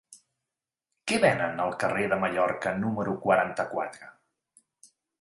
Què 1.11 1.19
venen 1.25 1.61
al 1.67 1.77
carrer 1.85 2.07
de 2.15 2.21
Mallorca 2.25 2.75
número 2.83 3.17
quaranta-quatre? 3.29 4.15